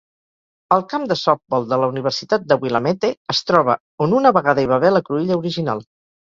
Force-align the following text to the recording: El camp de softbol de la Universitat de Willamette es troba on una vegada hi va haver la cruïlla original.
El 0.75 0.79
camp 0.93 1.03
de 1.11 1.17
softbol 1.23 1.67
de 1.73 1.77
la 1.81 1.89
Universitat 1.91 2.47
de 2.53 2.57
Willamette 2.63 3.11
es 3.35 3.43
troba 3.51 3.77
on 4.07 4.17
una 4.21 4.33
vegada 4.39 4.65
hi 4.65 4.71
va 4.73 4.79
haver 4.83 4.93
la 4.95 5.03
cruïlla 5.11 5.39
original. 5.45 5.87